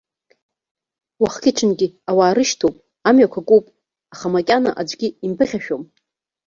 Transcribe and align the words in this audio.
Уахгьы-ҽынгьы 1.21 1.87
ауаа 2.09 2.33
рышьҭоуп, 2.35 2.75
амҩақәа 3.09 3.41
куп, 3.49 3.65
аха 4.13 4.27
макьана 4.33 4.71
аӡәгьы 4.79 5.07
имԥыхьашәом. 5.25 5.83